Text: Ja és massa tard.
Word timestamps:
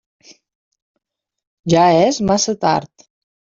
Ja 1.77 1.87
és 2.09 2.21
massa 2.33 2.61
tard. 2.69 3.11